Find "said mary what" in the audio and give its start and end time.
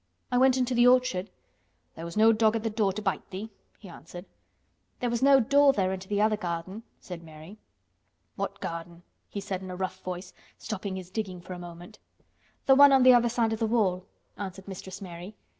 6.99-8.59